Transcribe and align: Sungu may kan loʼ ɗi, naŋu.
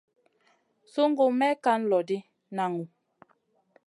Sungu 0.91 1.25
may 1.39 1.55
kan 1.63 1.81
loʼ 1.89 2.03
ɗi, 2.07 2.17
naŋu. 2.55 2.83